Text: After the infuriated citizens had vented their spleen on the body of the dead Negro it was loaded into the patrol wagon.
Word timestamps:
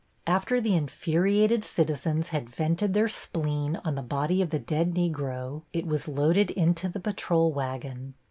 After 0.25 0.59
the 0.59 0.75
infuriated 0.75 1.63
citizens 1.63 2.29
had 2.29 2.49
vented 2.49 2.95
their 2.95 3.07
spleen 3.07 3.75
on 3.85 3.93
the 3.93 4.01
body 4.01 4.41
of 4.41 4.49
the 4.49 4.57
dead 4.57 4.95
Negro 4.95 5.61
it 5.73 5.85
was 5.85 6.07
loaded 6.07 6.49
into 6.49 6.89
the 6.89 6.99
patrol 6.99 7.51
wagon. 7.53 8.15